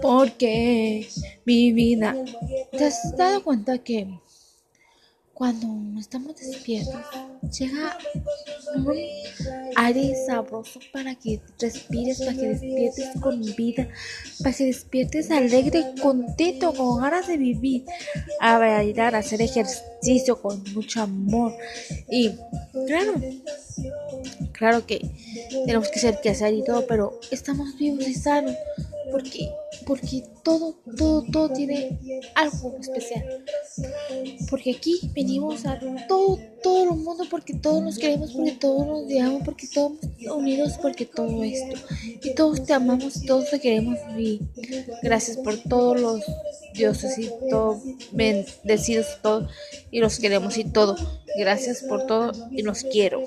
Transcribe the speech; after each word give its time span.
Porque 0.00 1.08
mi 1.44 1.72
vida. 1.72 2.16
¿Te 2.70 2.84
has 2.84 3.16
dado 3.16 3.42
cuenta 3.42 3.78
que 3.78 4.06
cuando 5.34 5.98
estamos 5.98 6.36
despiertos 6.36 6.94
llega 7.58 7.98
un 8.76 8.94
aire 9.76 10.14
sabroso 10.26 10.78
para 10.92 11.14
que 11.16 11.40
respires, 11.58 12.20
para 12.20 12.34
que 12.34 12.48
despiertes 12.48 13.08
con 13.20 13.40
vida, 13.56 13.88
para 14.42 14.54
que 14.54 14.66
despiertes 14.66 15.30
alegre, 15.30 15.94
contento, 16.00 16.72
con 16.74 17.00
ganas 17.00 17.26
de 17.26 17.38
vivir, 17.38 17.84
a 18.40 18.58
bailar, 18.58 19.14
a 19.16 19.18
hacer 19.18 19.42
ejercicio 19.42 20.40
con 20.40 20.62
mucho 20.74 21.02
amor. 21.02 21.52
Y 22.08 22.30
claro, 22.86 23.14
claro 24.62 24.86
que 24.86 25.00
tenemos 25.66 25.88
que 25.88 25.98
ser 25.98 26.20
que 26.20 26.30
hacer 26.30 26.54
y 26.54 26.62
todo, 26.62 26.86
pero 26.86 27.18
estamos 27.32 27.76
vivos 27.78 28.06
y 28.06 28.14
sanos 28.14 28.54
porque 29.10 29.50
porque 29.84 30.22
todo 30.44 30.76
todo 30.96 31.24
todo 31.32 31.48
tiene 31.52 31.98
algo 32.36 32.76
especial. 32.80 33.44
Porque 34.48 34.70
aquí 34.76 35.10
venimos 35.14 35.66
a 35.66 35.80
todo 36.06 36.38
todo 36.62 36.84
el 36.84 36.90
mundo 36.90 37.24
porque 37.28 37.54
todos 37.54 37.82
nos 37.82 37.98
queremos 37.98 38.34
porque 38.34 38.52
todos 38.52 38.86
nos 38.86 39.20
amamos 39.20 39.42
porque 39.44 39.66
todos 39.66 39.98
unidos 40.32 40.74
porque 40.80 41.06
todo 41.06 41.42
esto. 41.42 41.76
Y 42.22 42.32
todos 42.36 42.64
te 42.64 42.72
amamos 42.72 43.20
todos 43.26 43.50
te 43.50 43.58
queremos 43.58 43.98
y 44.16 44.42
gracias 45.02 45.38
por 45.38 45.58
todos 45.58 46.00
los 46.00 46.20
dioses 46.72 47.18
y 47.18 47.28
todos 47.50 47.82
bendecidos 48.12 49.20
todos 49.22 49.50
y 49.90 49.98
los 49.98 50.20
queremos 50.20 50.56
y 50.56 50.64
todo. 50.64 50.94
Gracias 51.36 51.82
por 51.82 52.06
todo 52.06 52.30
y 52.52 52.62
los 52.62 52.84
quiero 52.84 53.24